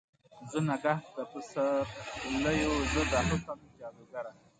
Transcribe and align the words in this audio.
زه 0.51 0.59
نګهت 0.67 1.03
د 1.15 1.17
پسر 1.31 1.79
لیو، 2.43 2.73
زه 2.93 3.01
د 3.11 3.13
حسن 3.29 3.59
جادوګره 3.79 4.31